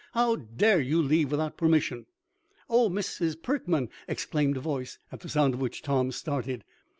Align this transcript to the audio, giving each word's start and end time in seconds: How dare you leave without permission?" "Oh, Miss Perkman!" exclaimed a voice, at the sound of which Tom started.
How 0.13 0.35
dare 0.35 0.81
you 0.81 0.99
leave 0.99 1.29
without 1.29 1.57
permission?" 1.57 2.07
"Oh, 2.67 2.89
Miss 2.89 3.19
Perkman!" 3.35 3.89
exclaimed 4.07 4.57
a 4.57 4.59
voice, 4.59 4.97
at 5.11 5.19
the 5.19 5.29
sound 5.29 5.53
of 5.53 5.61
which 5.61 5.83
Tom 5.83 6.11
started. 6.11 6.63